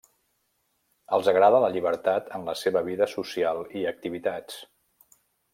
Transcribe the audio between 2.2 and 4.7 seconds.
en la seva vida social i activitats.